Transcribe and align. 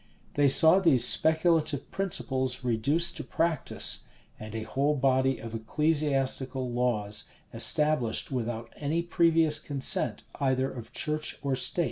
They 0.33 0.47
saw 0.49 0.79
these 0.79 1.05
speculative 1.05 1.91
principles 1.91 2.63
reduced 2.63 3.17
to 3.17 3.23
practice, 3.23 4.05
and 4.39 4.55
a 4.55 4.63
whole 4.63 4.95
body 4.95 5.37
of 5.37 5.53
ecclesiastical 5.53 6.71
laws 6.71 7.25
established 7.53 8.31
without 8.31 8.73
any 8.77 9.03
previous 9.03 9.59
consent 9.59 10.23
either 10.39 10.71
of 10.71 10.91
church 10.91 11.37
or 11.43 11.55
state. 11.55 11.79